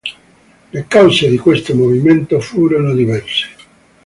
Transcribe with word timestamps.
Le 0.71 0.81
cause 0.89 1.29
di 1.29 1.37
questo 1.37 1.75
movimento 1.75 2.39
furono 2.39 2.95
diverse. 2.95 3.49